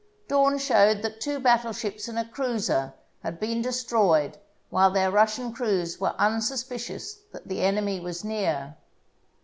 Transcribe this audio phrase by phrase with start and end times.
[0.27, 4.35] Dawn showed that two battleships and a cruiser had been destroyed
[4.71, 8.77] while their Rus sian crews were unsuspicious that the enemy was near.